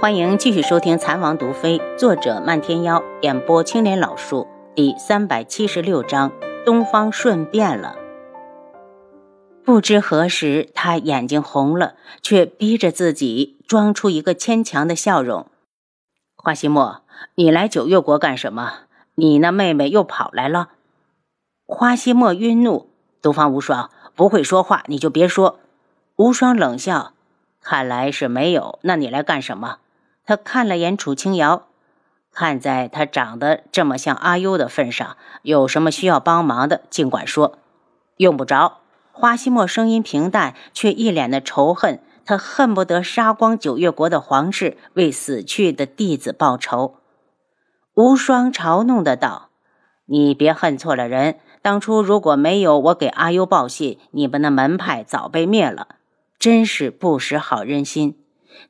[0.00, 6.32] 欢迎继续收听《残王毒妃》，作者漫天妖，演播青莲老树，第三百七十六章：
[6.64, 7.96] 东方顺变了。
[9.62, 15.46] 不知何时，他眼睛红了，却逼着自己装出一个牵强的笑容。
[16.34, 17.02] 花希墨，
[17.34, 18.84] 你来九月国干什么？
[19.16, 20.70] 你那妹妹又跑来了。
[21.66, 22.88] 花希墨晕怒，
[23.20, 25.60] 东方无双不会说话，你就别说。
[26.16, 27.12] 无双冷笑，
[27.60, 28.78] 看来是没有。
[28.80, 29.76] 那你来干什么？
[30.30, 31.66] 他看了眼楚清瑶，
[32.32, 37.58] 看在他长得这么像阿优的份上，有什么需要帮忙的，尽管说。
[38.16, 38.78] 用不着。
[39.10, 42.00] 花希墨声音平淡，却一脸的仇恨。
[42.24, 46.98] 他恨不得杀光九月国的皇室，为死去的弟子报仇。
[47.94, 49.48] 无双嘲弄的道
[50.06, 51.40] ：“你别恨错了人。
[51.60, 55.88] 当初如果没有我给阿优报信，你们的门派早被灭了。
[56.38, 58.16] 真是不识好人心。”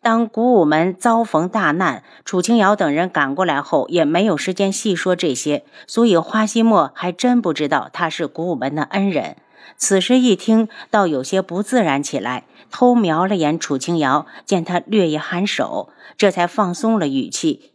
[0.02, 9.36] 当古武门遭逢大难，楚清瑶等人赶过来后，也没有时间细说这些，所以花希墨还真不知道他是古武门的恩人。
[9.76, 17.72] 此时一听，倒有些不自然起来，偷瞄了眼楚清瑶，见他略一颔首，这才放松了语气：“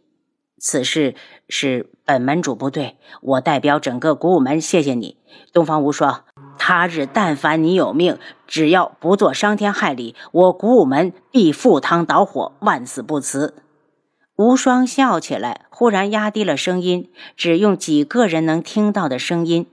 [0.58, 1.14] 此事
[1.48, 5.16] 是本门主不对，我代表整个古武门谢谢你，
[5.52, 6.24] 东方无双。”
[6.58, 13.54] 他日但凡你有命，只要不做伤天害理，我古武门必赴汤蹈火，万死不辞。
[14.36, 19.66] 无双笑起来，忽然压低了声音，只用几个人能听到的声音：“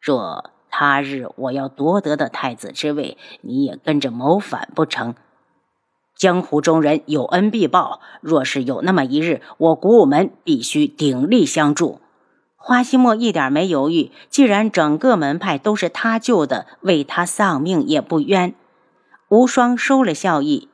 [0.00, 5.14] 若他日我要夺得的太子之位，你也跟着谋反不成？
[6.16, 12.00] 江湖中人有恩必报，若是有那么一日，我古武门必须鼎力相助。”
[12.66, 18.54] 花希墨一点没犹豫，既然整个门派都是他救的，为他丧命也不冤。
[19.28, 20.70] 无双收了笑意，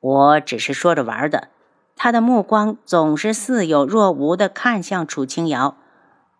[0.00, 1.48] 我只是说着玩的。
[1.96, 5.78] 他的目光总是似有若无的看向楚清瑶。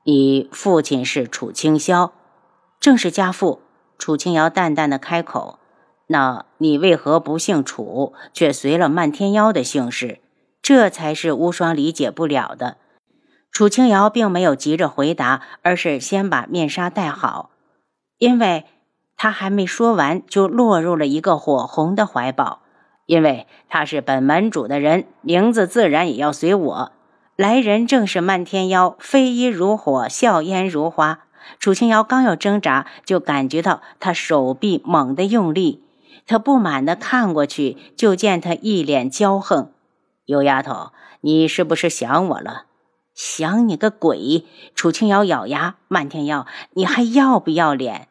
[0.05, 2.11] 你父亲是楚清霄，
[2.78, 3.62] 正是家父。
[3.97, 5.59] 楚清瑶淡淡的开口
[6.09, 10.21] ：“那你为何不姓楚，却随了漫天妖的姓氏？
[10.61, 12.77] 这才是无双理解不了的。”
[13.50, 17.50] 楚清瑶并没有急着回答，而是先把面纱戴好，
[18.19, 18.65] 因为
[19.16, 22.61] 他还没说完，就落入了一个火红的怀抱。
[23.06, 26.93] 因为他是本门主的人，名字自然也要随我。
[27.34, 31.25] 来人正是漫天妖，飞衣如火，笑颜如花。
[31.59, 35.82] 楚清瑶刚要挣扎，就感觉到他手臂猛地用力，
[36.25, 39.72] 他不满地看过去，就见他一脸骄横
[40.27, 42.67] ：“有丫头，你是不是想我了？”
[43.22, 44.47] 想你个鬼！
[44.75, 48.08] 楚清瑶咬牙：“漫天妖，你还要不要脸？”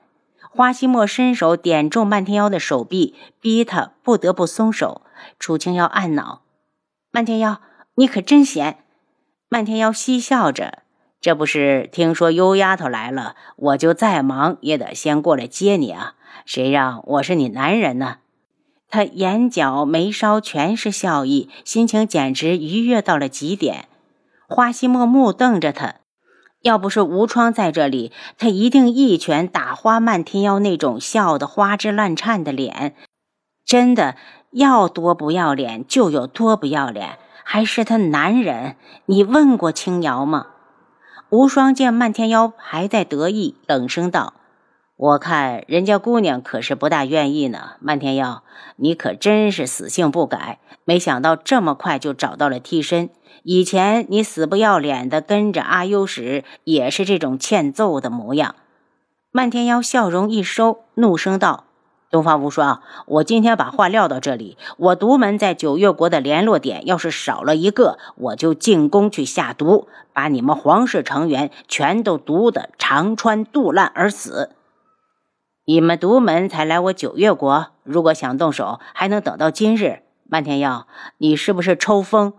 [0.55, 5.01] 花希墨伸手点中漫天妖的手臂，逼他不得不松手。
[5.39, 6.43] 楚清瑶暗恼
[7.09, 7.59] ：“漫天妖，
[7.95, 8.83] 你可真闲。”
[9.49, 10.83] 漫天妖嬉笑着
[11.19, 16.13] ：“这不是听说优丫头来了，我就再忙也得先过来接你啊！
[16.45, 18.17] 谁让我是你男人呢？”
[18.87, 23.87] 他眼角眉梢全是笑意，心情简直愉悦到了极点。
[24.49, 25.97] 花西莫木瞪着他，
[26.61, 32.95] 要不是吴窗在这里，他一定一拳打花漫天妖那种笑得花枝乱颤的脸。
[33.63, 34.15] 真的
[34.49, 38.75] 要多不要脸就有多不要脸，还是他男人？
[39.05, 40.47] 你问过青瑶吗？
[41.29, 44.33] 无双见漫天妖还在得意，冷声道
[44.99, 47.77] ：“我看人家姑娘可是不大愿意呢。
[47.79, 48.43] 漫天妖，
[48.75, 53.09] 你可真是死性不改，没想到这么快就找到了替身。”
[53.43, 58.55] 以前你死不要脸的跟着阿优时，也是这种欠揍的模样。
[59.31, 61.63] 漫天妖笑容一收，怒声道
[62.11, 74.49] ：“东方无双，我今天把话撂到这里，我独门在九月国的联络点要是少了一个，我就进宫去下毒，把你们皇室成员全都毒得肠穿肚烂而死。
[75.69, 80.00] 你们独门才来我九月国，如果想动手，还能等到今日。
[80.28, 80.88] 漫天妖，
[81.19, 82.34] 你是不是抽风？”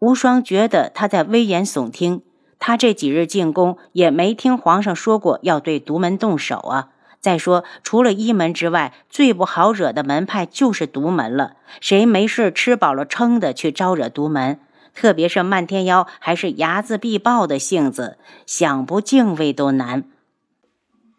[0.00, 2.22] 无双觉得他在危言耸听，
[2.58, 6.88] 他这几日进宫也没听皇上说过要对独门动手啊。
[7.20, 11.52] 再说，除了一门之外，最不好惹的门派就是独门了。
[11.80, 14.58] 谁没事吃饱了撑的去招惹独门？
[14.92, 20.02] 特别是漫天妖，还是睚眦必报的性子，想不敬畏都难。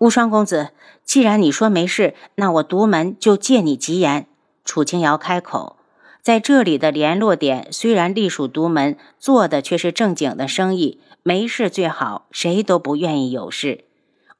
[0.03, 0.71] 无双公子，
[1.05, 4.27] 既然你说没事，那我独门就借你吉言。
[4.65, 5.77] 楚清瑶开口。
[6.21, 13.85] 在这里的联络点虽然隶属独门，做的却是正经的生意，没事最好，谁都不愿意有事。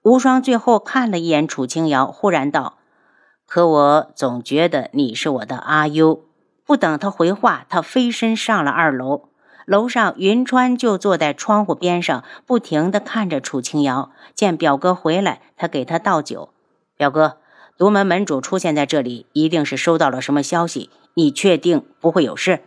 [0.02, 2.80] 无双最后看了一眼楚清瑶，忽然道
[3.48, 6.26] ：“可我总觉得你是我的阿优。”
[6.68, 9.30] 不等他回话，他飞身上了二楼。
[9.66, 14.12] 楼上，云川就坐在窗户边上，不停地看着楚清瑶。
[14.36, 16.50] 见表哥回来，他给他倒酒。
[16.98, 17.38] 表哥，
[17.78, 20.90] 独门门主出现在这里，一定是收到了什么消息。
[21.14, 22.62] 你确定不会有事？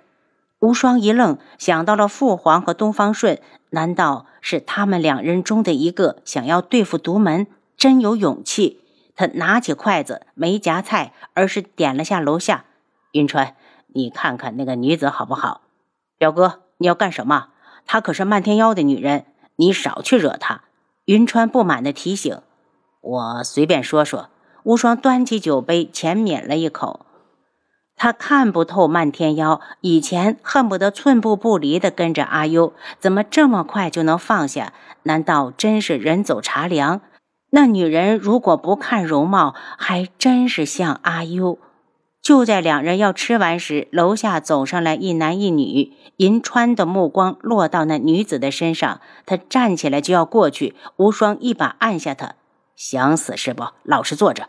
[0.61, 3.39] 无双一愣，想到了父皇和东方顺，
[3.71, 7.47] 难道是他们两人中的一个想要对付独门？
[7.77, 8.81] 真有勇气！
[9.15, 12.65] 他拿起筷子，没夹菜，而是点了下楼下。
[13.13, 13.55] 云川，
[13.89, 15.61] 你看看那个女子好不好？
[16.17, 16.63] 表哥。
[16.79, 17.49] 你要干什么？
[17.87, 19.27] 她可是漫天妖的女人，
[19.57, 20.63] 你少去惹她。
[21.07, 22.41] 云川不满的提醒
[23.01, 24.29] ：“我随便说说。”
[24.65, 27.07] 无双端起酒杯，浅抿了一口。
[27.95, 34.73] 他看不透漫天妖，以前恨不得寸步不离地跟着阿优，怎么这么快就能放下？
[35.05, 37.01] 难道真是人走茶凉？
[37.51, 41.61] 那女人如果不看容貌，还真是像阿优。
[42.27, 45.93] 就在两人要吃完时，楼下走上来一男一女。
[46.17, 52.35] 银川的目光落到那女子的身上，他站起来就要过去，无双一把按下他。
[52.75, 53.67] 想死是不？
[53.85, 54.49] 老实坐着。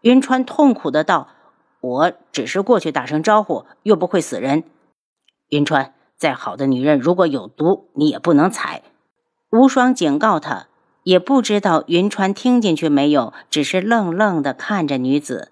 [0.00, 1.28] 云川痛苦的道
[1.82, 4.64] ：“我只是过去打声招呼，又不会死人。”
[5.52, 8.80] 云川，再好的女人如果有毒，你也不能踩。
[9.50, 10.68] 无双警告他，
[11.02, 15.50] 也不知道云川听进去没有，只是愣愣的看着女子。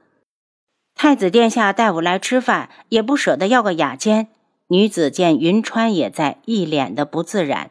[1.02, 4.28] 太子殿下带我来吃饭，也不舍得要个雅间。
[4.66, 7.70] 女子见云川也在，一脸的不自然。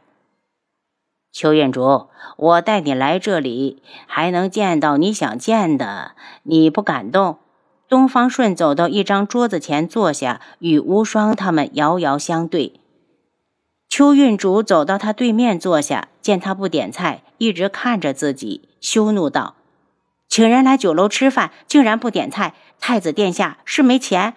[1.31, 7.37] 邱院主，我带你来这里，还能见到你想见的，你不感动？
[7.87, 12.79] 东方顺走到一张桌子前坐下，与无双他们遥遥相对。
[13.87, 19.53] 邱院主走到他对面坐下，见他不点菜，一直看着自己，羞怒道
[20.29, 24.35] ：“请人来酒楼吃饭，竟然不点菜！”太子殿下是没钱，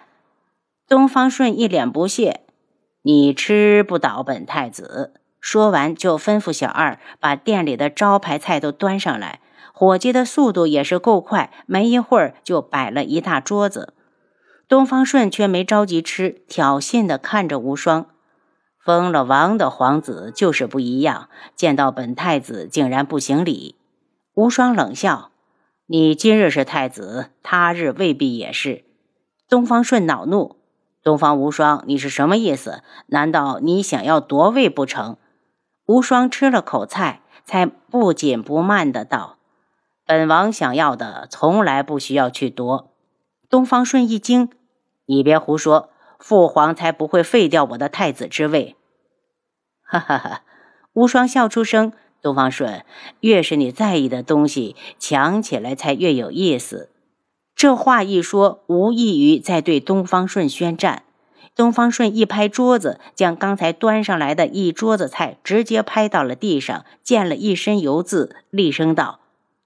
[0.89, 2.41] 东方顺一脸不屑
[3.03, 9.39] ：“你吃不倒本太子。”说完就吩咐小二把店里的招牌菜都端上来。
[9.73, 13.93] 伙计的速度也是够快，没一会儿就摆了一大桌子。
[14.69, 18.07] 东方顺却没着急吃，挑衅地看着无双
[18.79, 23.75] ：“封了王的皇子就是不一样，见到本太子竟然不行礼。”
[24.35, 25.31] 无双冷笑。
[25.95, 28.83] 你今日是太子，他日未必也是。
[29.47, 30.55] 东方顺恼怒
[31.03, 32.81] ：“东方无双，你是什么意思？
[33.05, 35.17] 难道你想要夺位不成？”
[35.85, 39.37] 无双吃了口菜，才不紧不慢的道
[40.07, 42.91] ：“本王想要的，从来不需要去夺。”
[43.47, 44.49] 东方顺一惊
[45.05, 48.75] ：“你别胡说，父皇才不会废掉我的太子之位。”
[49.85, 50.41] 哈哈哈！
[50.93, 51.93] 无双笑出声。
[52.23, 52.85] 东方顺，
[53.19, 56.89] 越是你在意的东西，抢起来才越有意思。
[57.53, 61.03] 这话一说，无异于在对东方顺宣战。
[61.53, 69.19] 东方顺一拍桌子，将刚才端上来的一桌子菜直接拍到了地上，溅了一身油渍，厉声道：“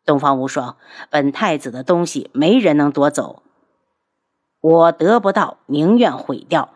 [0.03, 0.77] 东方无双，
[1.11, 3.43] 本太子的东西没人能夺走，
[4.59, 6.71] 我得不到，宁愿毁掉。”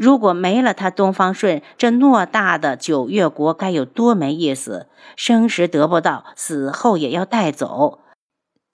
[0.00, 4.86] 如果没了他，东方顺这偌大的九月国该有多没意思！
[5.14, 7.98] 生时得不到，死后也要带走。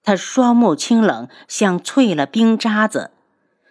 [0.01, 3.11] 他双目清冷，像淬了冰渣子。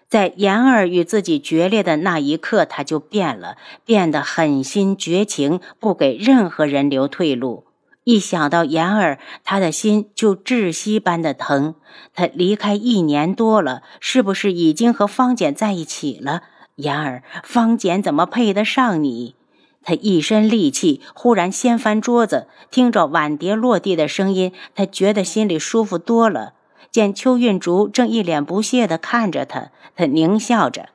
[0.07, 3.57] 在言儿与自己决裂的那一刻，他就变了，
[3.87, 7.65] 变得狠心绝情，不给任何人留退路。
[8.05, 11.77] 一想到言儿，他的心就窒息般的疼。
[12.13, 16.43] 他离开一年多了，是不是已经和方简在一起了？
[16.77, 19.35] 然而，方简怎么配得上你？
[19.83, 26.53] 他一身戾气，忽然掀翻桌子，听着碗碟落地的声音，他觉得心里舒服多了。
[26.91, 30.91] 见邱运竹正一脸不屑地看着他，他狞笑着：“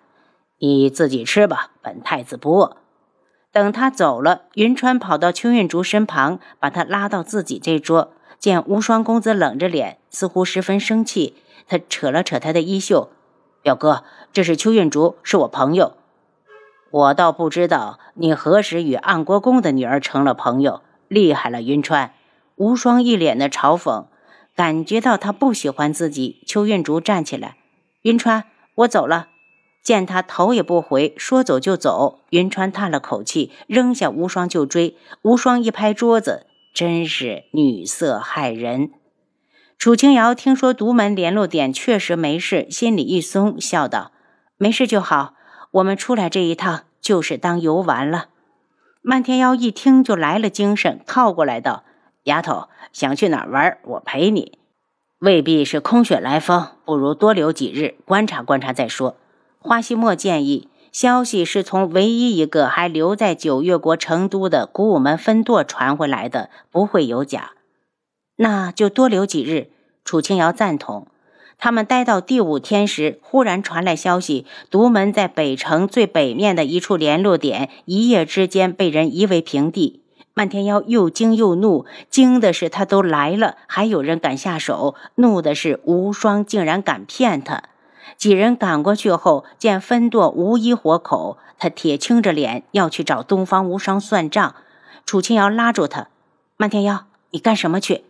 [0.60, 2.78] 你自己吃吧，本太子不饿。”
[3.52, 8.14] 等他走了，云川跑到邱运竹身旁，把他拉到自己这桌。
[8.40, 11.36] 见无双公子冷着脸，似乎十分生气，
[11.68, 13.10] 他扯了扯他的衣袖。
[13.62, 14.04] 表哥，
[14.34, 15.94] 这是邱运竹，是我朋友。
[16.90, 20.82] 我倒不知道你何时与安国公的女儿成了朋友。
[21.08, 22.14] 厉害了，云川！
[22.56, 24.06] 无双一脸的嘲讽，
[24.56, 26.42] 感觉到他不喜欢自己。
[26.46, 27.58] 邱运竹站起来，
[28.04, 29.28] 云川，我走了。
[29.84, 34.96] 见他头也不回，说走就走，云川叹了口气，扔下无双就追。
[35.24, 38.92] 无双一拍桌子，真是女色害人。
[39.82, 44.12] 楚清瑶听说独门联络点确实没事，心里一松，笑道
[44.60, 45.34] ：“没事就好，
[45.72, 48.28] 我们出来这一趟就是当游玩了。”
[49.02, 51.84] 漫天妖一听就来了精神，靠过来道
[52.26, 53.80] ：“丫头想去哪儿玩？
[53.86, 54.60] 我陪你。
[55.18, 59.16] 未必是空穴来风，不如多留几日，观察观察再说。”
[59.58, 67.54] 花希墨建议，消息是从唯一一个还留在九月国成都的古武门分舵传回来的，不会有假。
[68.42, 69.70] 那就多留几日。
[70.04, 71.06] 楚清瑶赞同。
[71.60, 80.02] 他们待到第五天时，忽然传来消息，独门在北城最北面的一处联络点，一夜之间被人夷为平地。
[80.34, 87.62] 漫天妖又惊又怒，惊的是他都来了，还有人敢下手；怒的是无双竟然敢骗他。
[88.18, 94.56] 几人赶过去后，见分舵无一活口，他铁青着脸要去找东方无双算账。
[95.06, 96.08] 楚清瑶拉住他
[96.58, 98.06] ：“漫天妖，你干什么去？”“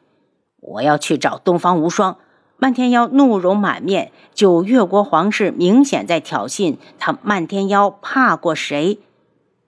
[0.62, 2.18] 我要去找东方无双。”
[2.58, 7.18] 漫天妖怒容满面，九月国皇室明显在挑衅他。
[7.24, 9.00] 漫天妖怕过谁？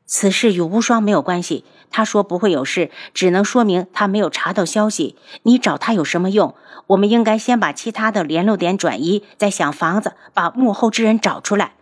[0.06, 1.66] 此事与无双没有关系。
[1.90, 5.16] 他说不会有事，只能说明他没有查到消息。
[5.42, 6.54] 你找他有什么用？
[6.86, 11.74] 我们应该先把其他的联络点转移，再想法子把幕后之人找出来。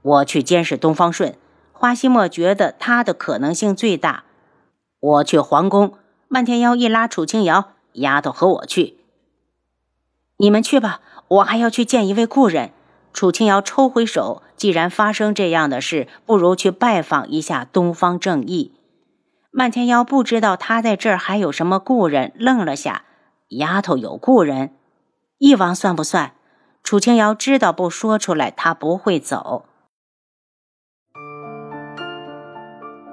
[0.00, 1.36] 我去监视东方顺。
[1.72, 4.24] 花希墨觉得他的可能性最大。
[5.00, 5.92] 我去皇宫。
[6.28, 8.98] 漫天妖一拉楚清瑶，丫头和我去。
[10.38, 12.72] 你们去吧，我还要去见一位故人。
[13.12, 18.72] 楚清瑶抽回手，既然发生这样的事，不如去拜访一下东方正义。
[19.50, 23.04] 漫天妖不知道他在这儿还有什么故人，愣了下。
[23.50, 24.74] 丫头有故人，
[25.38, 26.32] 翼王算不算？
[26.82, 29.64] 楚清瑶知道不说出来，他不会走。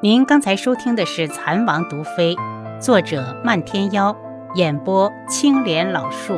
[0.02, 2.36] 您刚才收听的是《蚕王毒妃》，
[2.84, 4.14] 作者漫天妖，
[4.56, 6.34] 演播青莲老树。